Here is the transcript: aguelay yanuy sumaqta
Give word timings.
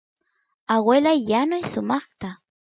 aguelay 0.75 1.19
yanuy 1.29 1.65
sumaqta 1.71 2.29